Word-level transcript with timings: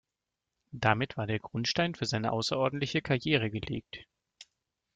Damit 0.73 1.15
war 1.15 1.27
der 1.27 1.37
Grundstein 1.37 1.93
für 1.93 2.07
seine 2.07 2.31
außerordentliche 2.31 3.03
Karriere 3.03 3.51
gelegt. 3.51 4.07